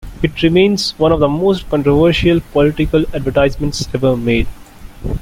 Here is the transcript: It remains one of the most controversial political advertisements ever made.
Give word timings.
It 0.23 0.41
remains 0.41 0.97
one 0.97 1.11
of 1.11 1.19
the 1.19 1.27
most 1.27 1.69
controversial 1.69 2.39
political 2.53 3.05
advertisements 3.13 3.87
ever 3.93 4.17
made. 4.17 4.47